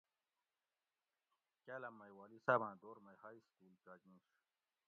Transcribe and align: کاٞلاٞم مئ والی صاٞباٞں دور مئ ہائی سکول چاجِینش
کاٞلاٞم 1.65 1.93
مئ 1.99 2.11
والی 2.17 2.37
صاٞباٞں 2.45 2.75
دور 2.81 2.97
مئ 3.05 3.15
ہائی 3.23 3.37
سکول 3.47 3.73
چاجِینش 3.83 4.25